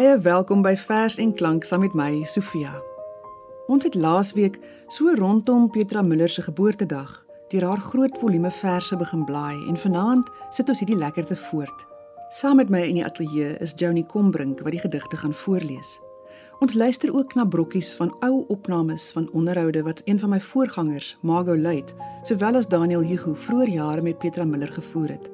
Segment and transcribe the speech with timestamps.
[0.00, 2.70] Baie welkom by Vers en Klank saam met my, Sofia.
[3.68, 4.54] Ons het laasweek
[4.88, 7.10] so rondom Petra Miller se geboortedag
[7.52, 11.84] deur haar groot volume verse begin blaai en vanaand sit ons hierdie lekkerte voort.
[12.32, 15.92] Saam met my in die ateljee is Joni Combrink wat die gedigte gaan voorlees.
[16.64, 21.18] Ons luister ook na brokkies van ou opnames van onderhoude wat een van my voorgangers,
[21.20, 21.92] Margot Luit,
[22.22, 25.28] sowel as Daniel Hugo vroeër jare met Petra Miller gevoer het.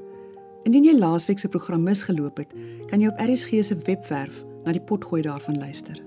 [0.67, 2.51] Indien jy laasweek se program misgeloop het,
[2.91, 6.03] kan jy op RSG se webwerf na die potgooi daarvan luister.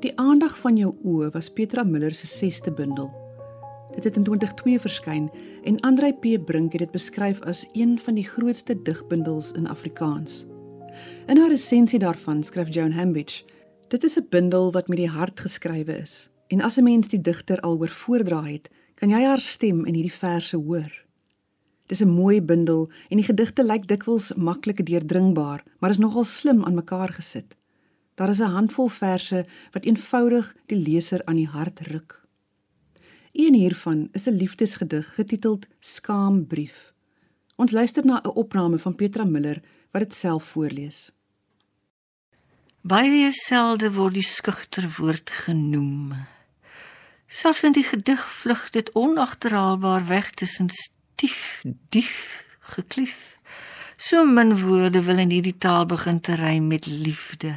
[0.00, 3.10] Die aandag van jou oë was Petra Miller se 6ste bundel.
[3.94, 5.28] Dit het in 2002 verskyn
[5.64, 10.46] en Andrei P Brink het dit beskryf as een van die grootste digbundels in Afrikaans.
[11.26, 13.44] In haar resensie daarvan skryf Joan Hambidge:
[13.88, 17.20] "Dit is 'n bundel wat met die hart geskrywe is en as 'n mens die
[17.20, 21.07] digter al oor voordra het, kan jy haar stem in hierdie verse hoor."
[21.88, 26.64] Dis 'n mooi bundel en die gedigte lyk dikwels maklik deurdringbaar, maar is nogal slim
[26.64, 27.56] aan mekaar gesit.
[28.14, 32.26] Daar is 'n handvol verse wat eenvoudig die leser aan die hart ruk.
[33.32, 36.92] Een hiervan is 'n liefdesgedig getiteld Skaambrief.
[37.56, 41.12] Ons luister na 'n opname van Petra Miller wat dit self voorlees.
[42.80, 46.14] Baie selde word die skugter woord genoem.
[47.26, 50.68] Selfs in die gedig vlug dit onagterhaalbaar weg tussen
[51.20, 52.14] dief dief
[52.74, 53.16] geklief.
[53.96, 57.56] So min woorde wil in hierdie taal begin te ry met liefde.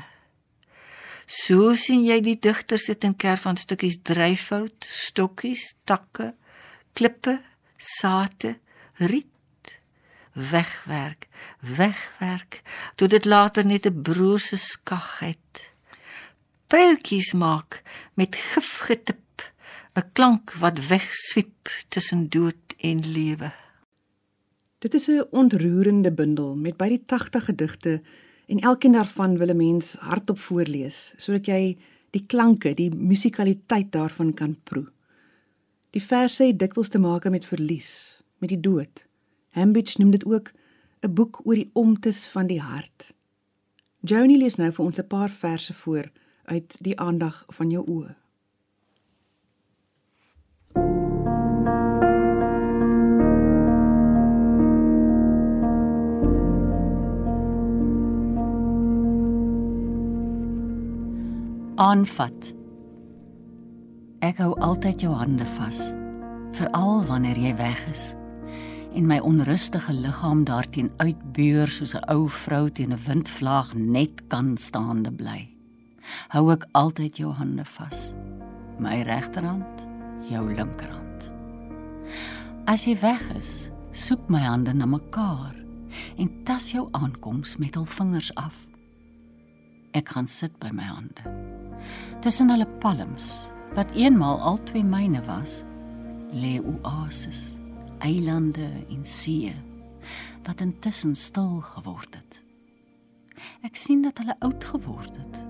[1.26, 6.34] So sien jy die digter sit in kerf van stukkies dryfhout, stokkies, takke,
[6.98, 7.38] klippe,
[7.78, 8.58] sate,
[9.00, 9.30] riet
[10.34, 11.28] wegwerk,
[11.60, 12.62] wegwerk
[12.96, 15.72] tot dit later net 'n brose skag het.
[16.68, 17.82] Pyltjies maak
[18.14, 19.20] met gif getip,
[19.94, 23.52] 'n klank wat wegswiep tussen dood en lewe.
[24.80, 28.02] Dit is 'n ontroerende bundel met by die 80 gedigte
[28.46, 31.78] en elkeen daarvan wil 'n mens hardop voorlees sodat jy
[32.10, 34.88] die klanke, die musikaliteit daarvan kan proe.
[35.90, 39.06] Die verse het dikwels te maak met verlies, met die dood.
[39.50, 40.52] Hambidge noem dit ook
[41.02, 43.14] 'n boek oor die omtes van die hart.
[44.00, 46.12] Joni lees nou vir ons 'n paar verse voor
[46.44, 48.21] uit die aandag van jou oë.
[61.82, 62.52] Aanvat.
[64.22, 65.80] Ek hou altyd jou hande vas,
[66.54, 68.12] veral wanneer jy weg is.
[68.94, 74.58] En my onrustige liggaam daarteen uitbeur soos 'n ou vrou teen 'n windvlaag net kan
[74.58, 75.50] staande bly.
[76.30, 78.14] Hou ek altyd jou hande vas.
[78.80, 79.88] My regterhand,
[80.30, 81.32] jou linkerhand.
[82.66, 85.56] As jy weg is, soek my hande na mekaar
[86.18, 88.68] en tas jou aankoms met hul vingers af.
[89.94, 91.71] Ek gaan sit by my hande.
[92.22, 95.62] Tussen hulle palms, wat eenmal al twee myne was,
[96.32, 97.62] lê oases,
[98.00, 99.54] eilande en see
[100.46, 102.40] wat intussen stil geword het.
[103.66, 105.42] Ek sien dat hulle oud geword het.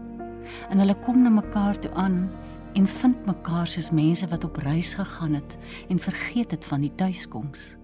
[0.71, 2.25] En hulle kom na mekaar toe aan
[2.75, 6.93] en vind mekaar soos mense wat op reis gegaan het en vergeet het van die
[6.95, 7.75] tuiskoms.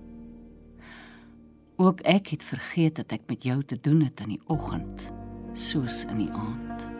[1.78, 5.12] Ook ek het vergeet dat ek met jou te doen het in die oggend
[5.54, 6.97] soos in die aand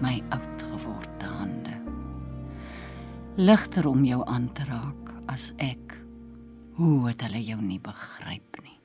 [0.00, 1.76] my oud geworde hande.
[3.36, 5.96] Ligter om jou aan te raak as ek
[6.76, 8.76] hoe het hulle jou nie begryp nie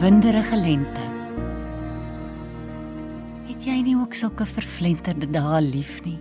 [0.00, 1.02] winderige lente.
[3.50, 6.16] Het jy nie ook sulke vervlenterde dae lief nie?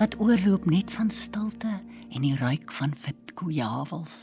[0.00, 1.76] Wat oorloop net van stilte
[2.10, 4.18] en die ruik van wit kojawels.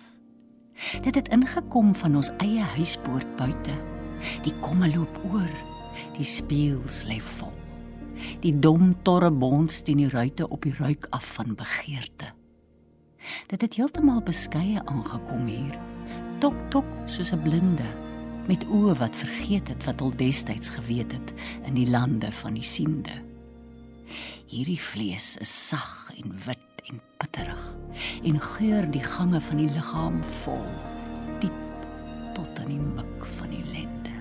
[1.08, 3.80] Dit het ingekom van ons eie huispoort buite.
[4.44, 5.52] Die komme loop oor.
[6.18, 7.56] Die spieëls lê vol.
[8.44, 12.34] Die dom torre bons teen die ruite op die ruik af van begeerte.
[13.48, 15.80] Dit het heeltemal beskeie aangekom hier.
[16.44, 18.05] Tok tok soos 'n blinde
[18.48, 21.34] met oë wat vergeet het wat al destyds geweet het
[21.66, 23.14] in die lande van die siende.
[24.46, 27.64] Hierdie vlees is sag en wit en pitterig
[28.24, 30.66] en geur die gange van die liggaam vol
[31.42, 31.64] diep
[32.38, 34.14] tot in die mik van die lende.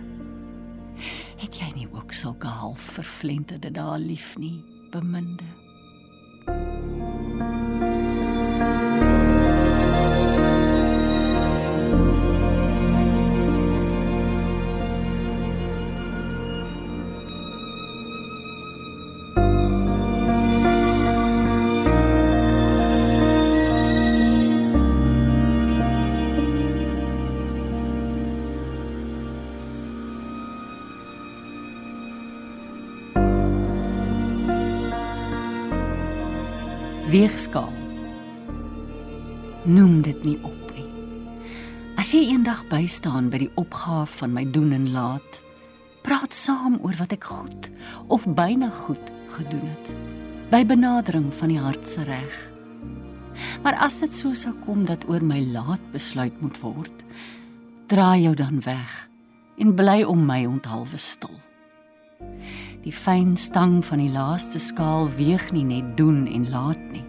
[1.42, 4.56] Het jy nie ook sulke half vervlenterde dae lief nie,
[4.94, 5.63] beminde?
[37.14, 37.72] Weegskaal.
[39.64, 40.86] Noem dit nie op nie.
[42.00, 45.38] As jy eendag bystaan by die opgaaf van my doen en laat,
[46.02, 47.70] praat saam oor wat ek goed
[48.10, 49.94] of byna goed gedoen het.
[50.50, 52.34] By benadering van die hart se reg.
[53.62, 57.06] Maar as dit so sou kom dat oor my laat besluit moet word,
[57.94, 59.04] draai jou dan weg
[59.62, 61.38] en bly om my onthalwe stil.
[62.84, 67.03] Die fyn stang van die laaste skaal weeg nie net doen en laat nie,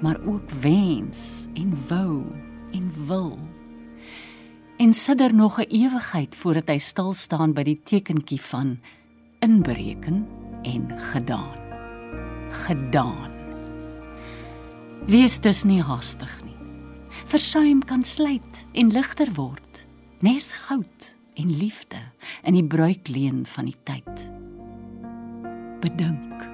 [0.00, 2.24] maar ook wens en wou
[2.72, 3.38] en wil.
[4.76, 8.78] En sidder nog 'n ewigheid voordat hy stil staan by die tekentjie van
[9.38, 10.26] inbereken
[10.62, 11.58] en gedaan.
[12.50, 13.30] Gedaan.
[15.06, 16.56] Wees dus nie haastig nie.
[17.26, 19.86] Versuim kan slyt en ligter word,
[20.18, 21.98] nes goud en liefde
[22.42, 24.30] in die bruikleen van die tyd
[25.80, 26.49] bedink.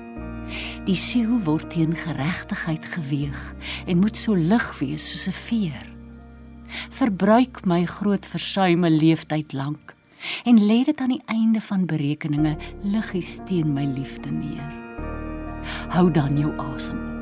[0.87, 3.55] Die siel word teen geregtigheid geweeg
[3.87, 5.87] en moet so lig wees soos 'n veer.
[6.91, 9.95] Verbruik my groot versuime leeftyd lank
[10.45, 14.73] en lê dit aan die einde van berekeninge liggies teen my liefde neer.
[15.89, 17.17] Hou dan jou asem op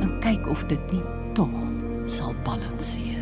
[0.00, 1.04] en kyk of dit nie
[1.34, 1.54] tog
[2.04, 3.17] sal balanseer.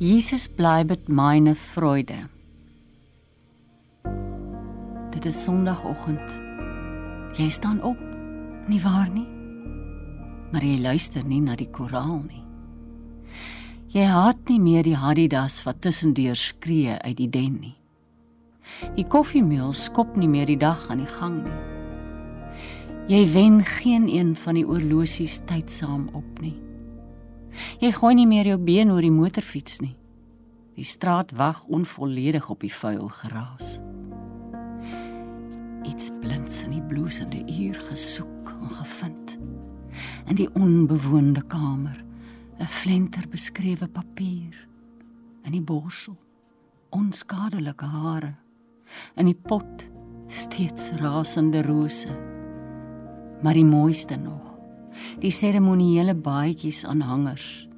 [0.00, 2.14] Jesus bleibet meine Freude.
[5.10, 6.40] Dit is Sondagoggend.
[7.36, 8.00] Jy staan op,
[8.64, 9.26] nie waar nie?
[10.54, 12.40] Maar jy luister nie na die koraal nie.
[13.92, 17.76] Jy haat nie meer die Hadidas wat tussendeur skree uit die den nie.
[18.96, 21.60] Die koffiemeel skop nie meer die dag aan die gang nie.
[23.12, 26.56] Jy wen geen een van die oorlosies tydsaam op nie.
[27.80, 29.96] Jy gooi nie meer jou been oor die motorfiets nie.
[30.76, 33.80] Die straat wag onvolledig op die vuil geraas.
[35.88, 39.38] Iets blinds in die bloesende uur gesoek en gevind.
[40.28, 42.04] In die onbewoonde kamer,
[42.60, 44.68] 'n flenter beskrewe papier
[45.44, 46.16] in die borsel,
[46.90, 48.34] onskadelike hare
[49.16, 49.84] in die pot,
[50.26, 52.10] steeds rasende rose.
[53.42, 54.49] Maar die mooiste nog,
[55.18, 57.68] die seremoniële baadjies aan hangers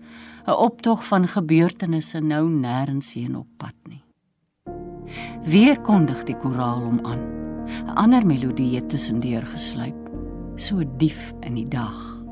[0.46, 4.02] 'n optog van gebeurtenisse nou nêrens heen op pad nie.
[5.44, 7.22] Weer kondig die koraal hom aan.
[7.86, 10.10] 'n Ander melodie het tussendeur gesluip,
[10.56, 12.24] so dief in die dag.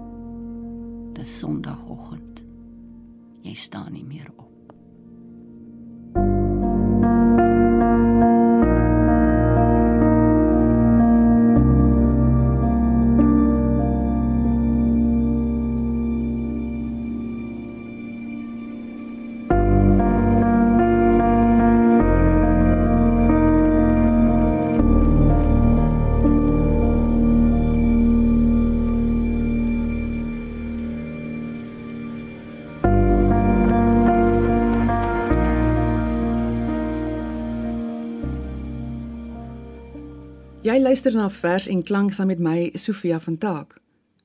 [1.13, 2.45] Dis Sondagoggend.
[3.43, 4.50] Jy staan nie meer op.
[40.91, 43.77] luister na vers en klank saam met my Sofia van Taak.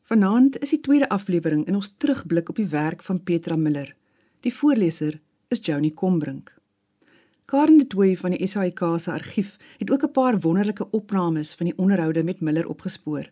[0.09, 3.91] Vanaand is die tweede aflewering in ons terugblik op die werk van Petra Miller.
[4.41, 5.19] Die voorleser
[5.53, 6.49] is Joni Combrink.
[7.45, 11.65] Karen de Tooy van die SAIK se argief het ook 'n paar wonderlike opnames van
[11.65, 13.29] die onderhoude met Miller opgespoor.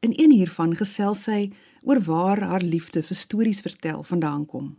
[0.00, 4.76] In een hiervan gesels sy oor waar haar liefde vir stories vertel vandaan kom.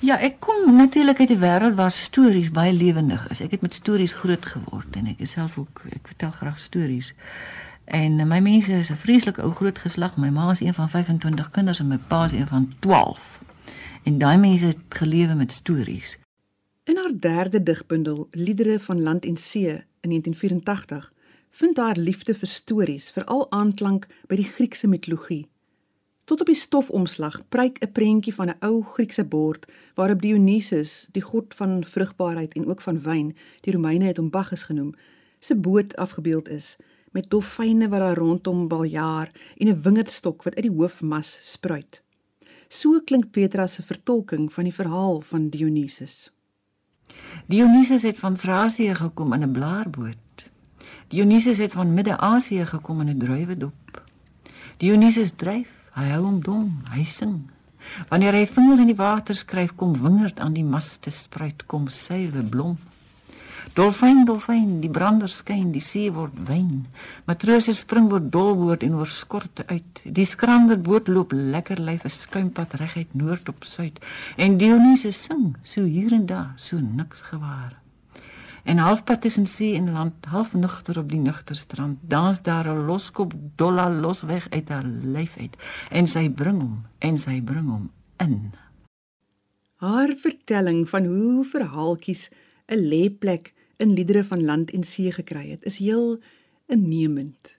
[0.00, 3.40] Ja, ek kom natuurlik uit 'n wêreld waar stories baie lewendig is.
[3.40, 7.14] Ek het met stories groot geword en ek is self ook ek vertel graag stories.
[7.84, 10.16] En my mense is 'n vreeslike ou groot geslag.
[10.16, 13.40] My ma is een van 25 kinders en my pa is een van 12.
[14.02, 16.18] En daai mense het gelewe met stories.
[16.84, 19.68] In haar derde digbundel, Liedere van Land en See
[20.00, 21.12] in 1984,
[21.50, 25.46] vind haar liefde vir stories veral aanklank by die Griekse mitologie.
[26.26, 31.22] Tot op die stofomslag pryk 'n prentjie van 'n ou Griekse bord waarop Dionysus, die
[31.22, 34.94] god van vrugbaarheid en ook van wyn, die Romeine het hom Bacchus genoem,
[35.38, 36.76] se boot afgebeeld is
[37.10, 42.02] met dolfyne wat daar rondom baljaar en 'n wingerdstok wat uit die hoofmas spruit.
[42.68, 46.32] So klink Petra se vertolking van die verhaal van Dionysus.
[47.46, 50.50] Dionysus het van Thrasie gekom in 'n blaarboot.
[51.08, 54.04] Dionysus het van Midde-Asië gekom in 'n druiwedop.
[54.76, 57.38] Dionysus dryf, hy hou hom dom, hy sing.
[58.10, 62.42] Wanneer hy vinger in die water skryf, kom wingerd aan die maste spruit, kom seile
[62.42, 62.76] blom.
[63.76, 66.86] Dolfyn, dolfyn, die brander skyn, die see word wyn.
[67.28, 70.00] Matrose spring word dolboord en oor skorte uit.
[70.04, 74.00] Die skrander boot loop lekker lyf 'n skuimpad reguit noord op suid.
[74.36, 77.76] En Dionysus sing, so hier en daar, so niks gewaar.
[78.66, 82.86] En halfpad tussen see en land, half nugter op die nugter strand, dans daar 'n
[82.86, 85.56] loskop dolla los weg uit haar lyf uit.
[85.90, 88.52] En sy bring hom, en sy bring hom in.
[89.76, 92.30] Haar vertelling van hoe verhaaltjies
[92.66, 96.20] 'n lêplek in liedere van land en see gekry het, is heel
[96.66, 97.56] innemend.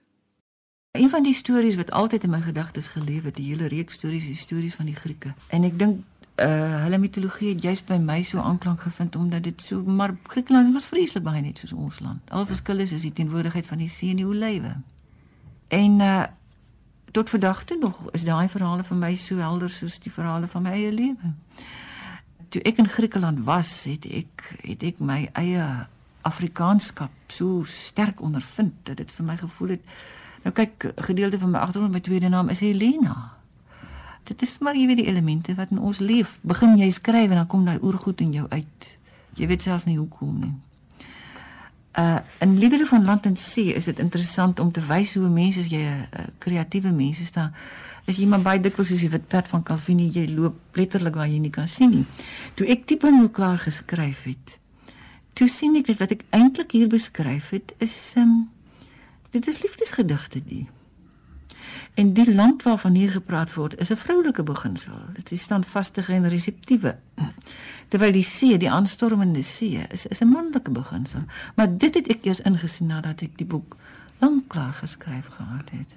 [0.92, 4.26] Een van die stories wat altyd in my gedagtes geleef het, die hele reeks stories,
[4.26, 5.34] die stories van die Grieke.
[5.48, 6.04] En ek dink
[6.38, 10.74] uh hulle mitologie het juist by my so aanklank gevind omdat dit so maar Griekeland
[10.74, 12.22] was vreeslik baie net soos ons land.
[12.30, 14.76] Al verskil is is die teenwoordigheid van die see en die olywe.
[15.68, 16.26] En uh
[17.12, 20.62] tot vandag toe nog is daai verhale vir my so helder soos die verhale van
[20.62, 21.32] my eie lewe.
[22.50, 25.64] Toe ek in Griekeland was, het ek het ek my eie
[26.22, 29.90] Afrikaanskap so sterk ondervind dat dit vir my gevoel het
[30.44, 33.37] nou kyk gedeelte van my agtergrond my tweede naam is Helena.
[34.28, 36.38] Dit is maar jy weet die elemente wat in ons leef.
[36.44, 38.88] Begin jy skryf en dan kom daai oorgoed in jou uit.
[39.40, 40.56] Jy weet self nie hoekom nie.
[41.98, 45.60] Uh in liedere van land en see is dit interessant om te wys hoe mense
[45.60, 47.54] as jy 'n uh, kreatiewe mens is dan
[48.08, 51.28] as jy maar baie dikwels soos die wit perd van Calvini jy loop letterlik waar
[51.28, 52.06] jy nie kan sien nie.
[52.56, 54.60] Toe ek tipe nou klaar geskryf het,
[55.34, 58.50] toe sien ek dit wat ek eintlik hier beskryf het is um,
[59.32, 60.68] dit is liefdesgedigte die
[61.94, 65.00] en die land waarvan hier gepraat word is 'n vroulike beginsel.
[65.14, 66.98] Dit is standvastige en reseptiewe
[67.88, 71.24] terwyl die see die aanstormende see is is 'n manlike beginsel.
[71.56, 73.76] Maar dit het ek eers ingesien nadat ek die boek
[74.20, 75.96] lank klaar geskryf gehad het.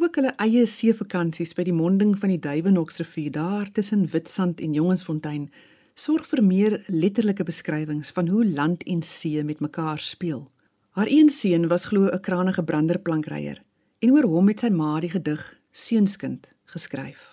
[0.00, 5.50] Ook hulle eie seevakansies by die monding van die Duiwenoksrivier daar tussen Witstrand en Jongensfontein
[5.94, 10.50] sorg vir meer letterlike beskrywings van hoe land en see met mekaar speel.
[10.90, 13.62] Haar een seun was glo 'n kranige branderplankryer
[14.02, 15.42] en oor hom het sy ma die gedig
[15.72, 17.32] Seunskind geskryf.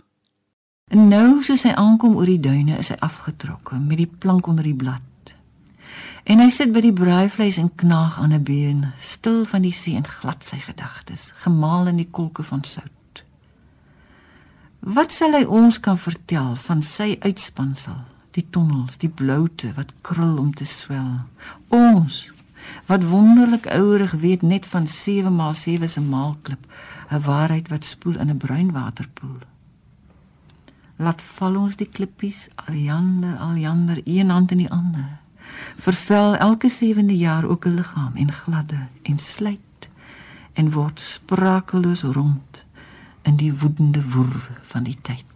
[0.94, 4.66] En nou soos hy aankom oor die duine is hy afgetrokke met die plank onder
[4.66, 5.34] die blad.
[6.30, 9.96] En hy sit by die braaivleis en knaag aan 'n been, stil van die see
[9.96, 13.24] en glad sy gedagtes, gemaal in die kolke van sout.
[14.80, 17.98] Wat sal hy ons kan vertel van sy uitspansel
[18.32, 21.26] die tonnels, die bloute wat krul om te swel.
[21.74, 22.30] Ons
[22.86, 26.66] wat wonderlik ouerig weet net van 7 maal 7 se maalklip,
[27.12, 29.39] 'n waarheid wat spoel in 'n bruin waterpoel.
[30.96, 35.20] Laat val ons die klippies, aljander, aljander, een hand in die ander.
[35.78, 39.89] Vervel elke sewende jaar ook 'n liggaam en gladde en slyt
[40.54, 42.66] en word sprakeloos rond
[43.22, 45.28] in die woedende woer van die tyd.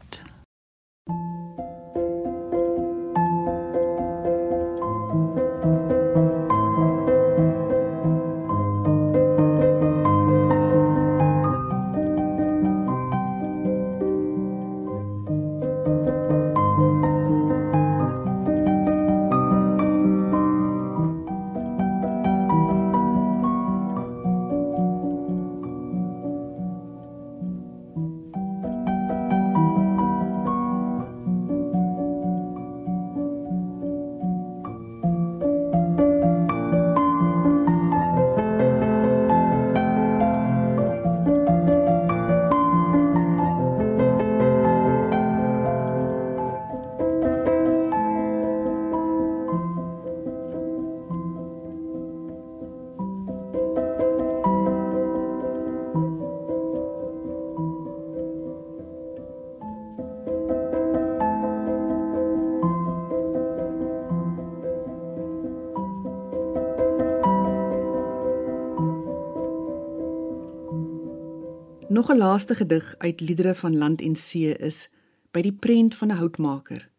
[71.94, 74.90] Nog 'n laaste gedig uit Liedere van Land en See is
[75.32, 76.90] by die prent van 'n houtmaker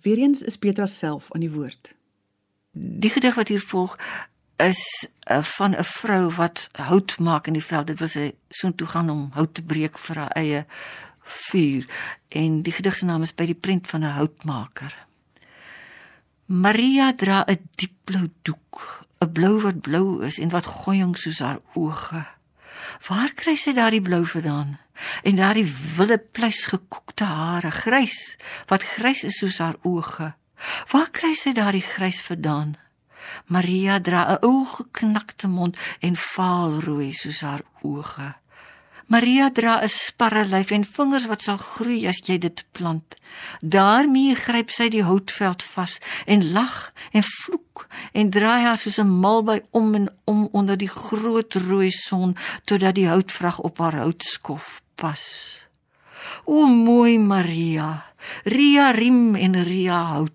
[0.00, 1.94] Weereens is Petra self aan die woord.
[2.72, 3.98] Die gedig wat hier volg
[4.56, 7.86] is uh, van 'n vrou wat hout maak in die veld.
[7.86, 10.66] Dit was 'n so toe gaan om hout te breek vir haar eie
[11.22, 11.86] vuur
[12.28, 15.06] en die gedig se naam is by die prent van 'n houtmaker.
[16.46, 21.38] Maria dra 'n diep blou doek, 'n blou wat blou is en wat gooiing soos
[21.38, 22.37] haar oë.
[23.06, 24.78] Waar kry sy daardie blou vandaan?
[25.22, 28.36] En daardie wille pluis gekoekte hare, grys,
[28.66, 30.32] wat grys is soos haar oë.
[30.90, 32.74] Waar kry sy daardie grys vandaan?
[33.46, 38.34] Maria dra 'n ou geknakte mond en vaal rooi soos haar oë.
[39.08, 43.16] Maria dra 'n sparrelyf en vingers wat sal groei as jy dit plant.
[43.60, 49.20] daarmee gryp sy die houtveld vas en lag en vloek en draai haar soos 'n
[49.20, 53.96] mal by om en om onder die groot rooi son totdat die houtvrag op haar
[53.96, 55.24] houtskof pas.
[56.44, 58.04] O mooi Maria,
[58.44, 60.32] Ria riem en Ria hout.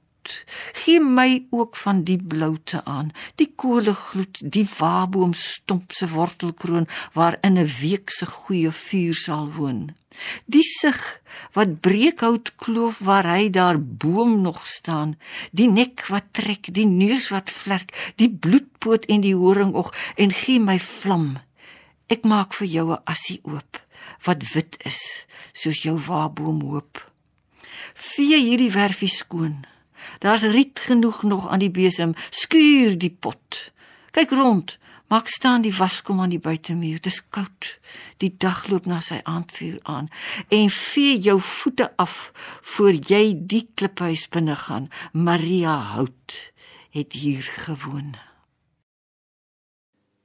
[0.83, 6.87] Gee my ook van die bloute aan, die kole gloed, die waboom stomp se wortelkroon
[7.13, 9.95] waarin 'n week se goeie vuur sal woon.
[10.45, 11.21] Die sig
[11.53, 15.17] wat breekhout kloof waar hy daar boom nog staan,
[15.51, 20.59] die nek wat trek, die neus wat vlek, die bloedpoot en die horingog en gee
[20.59, 21.39] my vlam.
[22.07, 23.81] Ek maak vir jou 'n assie oop
[24.25, 27.11] wat wit is soos jou waboom hoop.
[27.93, 29.65] Vee hierdie werfie skoon.
[30.19, 32.13] Daar's riet genoeg nog aan die besem.
[32.29, 33.71] Skuur die pot.
[34.11, 34.77] Kyk rond.
[35.07, 37.01] Maak staan die waskom aan die buitemuur.
[37.01, 37.67] Dis koud.
[38.17, 40.07] Die dag loop na sy aandvuur aan.
[40.49, 44.89] En vee jou voete af voor jy die kliphuis binne gaan.
[45.11, 46.53] Maria Hout
[46.89, 48.15] het hier gewoon.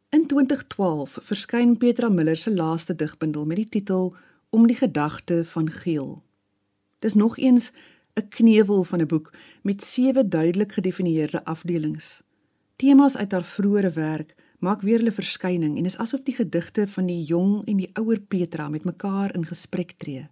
[0.09, 4.15] In 2012 verskyn Petra Miller se laaste digbundel met die titel
[4.51, 6.23] Om die gedagte van Geel.
[6.99, 7.73] Dis nog eens
[8.19, 12.23] 'n kneuwel van 'n boek met sewe duidelik gedefinieerde afdelings.
[12.77, 17.07] Temas uit haar vroeëre werk maak weer hulle verskyning en is asof die gedigte van
[17.07, 20.29] die jong en die ouer Petra met mekaar in gesprek tree.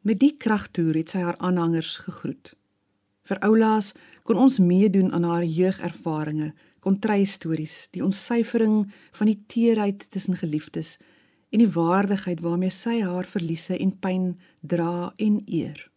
[0.00, 2.54] Met die kragtoer het sy haar aanhangers gegroet.
[3.26, 3.92] Vir Oulaas
[4.22, 10.98] kon ons meedoen aan haar jeugervarings, kontry stories, die ontsyfering van die teerheid tussen geliefdes
[11.50, 15.90] en die waardigheid waarmee sy haar verliese en pyn dra en eer.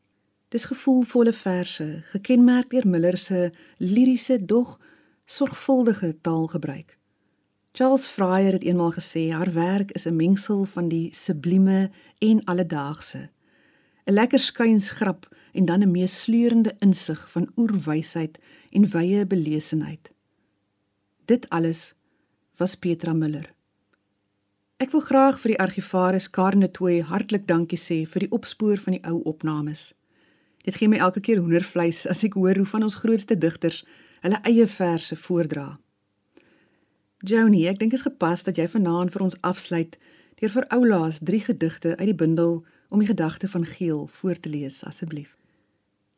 [0.49, 4.79] Dis gevoelvolle verse, gekenmerk deur Miller se liriese dog
[5.25, 6.97] sorgvuldige taalgebruik.
[7.71, 13.29] Charles Fryer het eenmaal gesê haar werk is 'n mengsel van die sublieme en alledaagse.
[14.05, 18.39] 'n Lekker skynsgrap en dan 'n meesleurende insig van oerwysheid
[18.71, 20.11] en wye belesenheid.
[21.25, 21.93] Dit alles
[22.55, 23.53] was Petra Miller.
[24.77, 28.93] Ek wil graag vir die argivaris Karne Tooi hartlik dankie sê vir die opspoor van
[28.93, 29.98] die ou opnames.
[30.63, 33.85] Dit gee my elke keer hoendervleis as ek hoor hoe van ons grootste digters
[34.21, 35.79] hulle eie verse voordra.
[37.19, 39.97] Joni, ek dink dit is gepas dat jy vanaand vir ons afsluit
[40.39, 44.49] deur vir oulaas 3 gedigte uit die bundel om die gedagte van geel voor te
[44.49, 45.35] lees asseblief.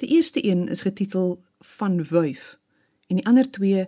[0.02, 1.44] Die eerste een is getitel
[1.78, 2.58] Van Wuif
[3.10, 3.86] en die ander twee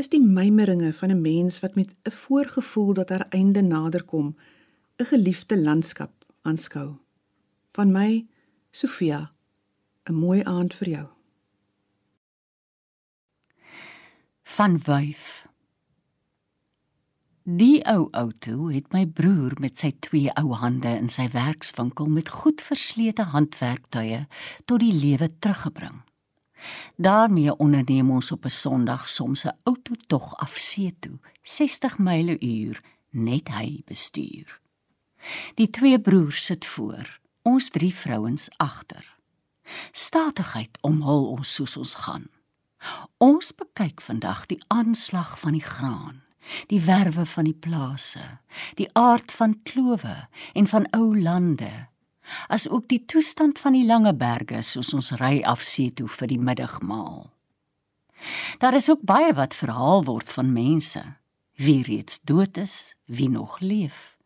[0.00, 4.36] is die mymeringe van 'n mens wat met 'n voorgevoel dat haar einde naderkom
[4.96, 6.96] 'n geliefde landskap aanskou.
[7.72, 8.26] Van my,
[8.70, 9.31] Sofia
[10.10, 11.08] 'n mooi aand vir jou.
[14.42, 15.46] Van wyf.
[17.42, 22.28] Die ou outo het my broer met sy twee ou hande in sy werkswinkel met
[22.28, 24.26] goed verslete handwerktuie
[24.64, 26.02] tot die lewe teruggebring.
[26.96, 32.40] daarmee onderneem ons op 'n Sondag soms 'n outo tog af see toe, 60 myle
[32.40, 34.60] uur, net hy bestuur.
[35.54, 39.16] Die twee broers sit voor, ons drie vrouens agter.
[39.92, 42.28] Statigheid omhul ons soos ons gaan.
[43.22, 46.22] Ons bekyk vandag die aanslag van die graan,
[46.66, 48.24] die werwe van die plase,
[48.74, 50.26] die aard van klowe
[50.58, 51.70] en van ou lande,
[52.48, 56.32] as ook die toestand van die lange berge soos ons ry af see toe vir
[56.34, 57.30] die middagmaal.
[58.58, 61.02] Daar is ook baie wat verhaal word van mense,
[61.58, 64.16] wie reeds dood is, wie nog leef,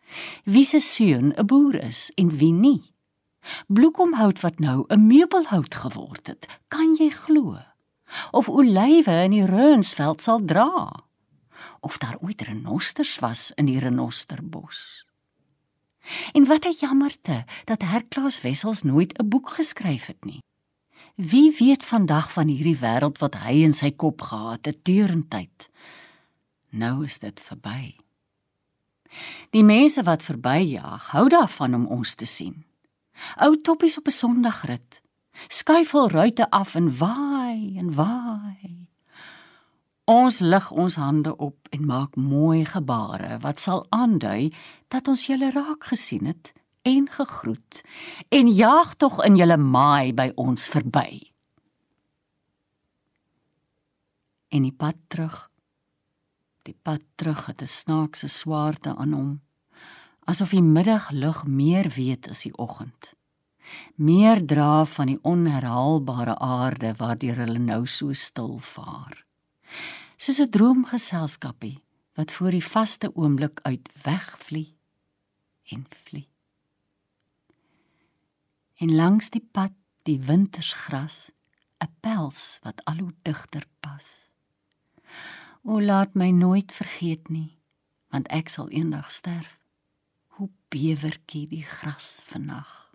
[0.45, 2.96] wie se seun 'n boer is en wie nie.
[3.67, 7.59] Bloekomhout wat nou 'n meubelhout geword het, kan jy glo?
[8.31, 11.05] Of olywe in die reunsveld sal dra?
[11.81, 15.07] Of daar ooit renosters was in die renosterbos?
[16.33, 20.43] En wat 'n jammerte dat Herklaas Wessels nooit 'n boek geskryf het nie.
[21.15, 25.71] Wie weet vandag van hierdie wêreld wat hy in sy kop gehad het deurentyd.
[26.69, 27.97] Nou is dit verby.
[29.51, 32.65] Die mense wat verbyjaag, hou daarvan om ons te sien.
[33.37, 35.03] Ou toppies op 'n Sondagrit.
[35.49, 38.89] Skuifel ruite af en waai en waai.
[40.05, 44.55] Ons lig ons hande op en maak mooi gebare wat sal aandui
[44.89, 46.53] dat ons julle raak gesien het
[46.87, 47.83] en gegroet
[48.29, 51.33] en jaag tog in julle maai by ons verby.
[54.49, 55.51] En die pad terug.
[56.63, 59.41] Die pad terug het 'n snaakse swaarte aan hom,
[60.27, 63.15] asof die middaglug meer weet as die oggend.
[63.97, 69.27] Meer dra van die onherhaalbare aarde waardeur hulle nou so stil vaar
[70.17, 71.83] soos 'n droomgeselskapie
[72.15, 74.77] wat voor die vaste oomblik uit wegvlie
[75.65, 76.29] en vlie.
[78.75, 81.31] En langs die pad die wintersgras,
[81.85, 84.33] 'n pels wat al hoe digter pas.
[85.63, 87.59] O laat my nooit vergeet nie,
[88.09, 89.66] want ek sal eendag sterf.
[90.37, 92.86] Hoe bewerkie die gras vannag.